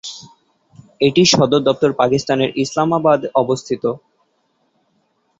এটির 1.01 1.27
সদর 1.31 1.61
দপ্তর 1.67 1.91
পাকিস্তানের 1.93 2.49
ইসলামাবাদ 2.63 3.19
অবস্থিত। 3.35 3.83